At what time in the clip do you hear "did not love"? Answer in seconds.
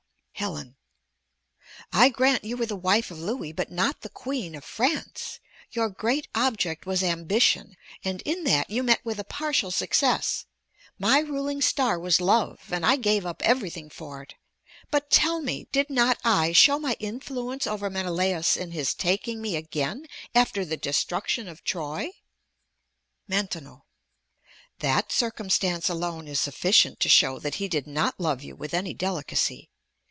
27.67-28.41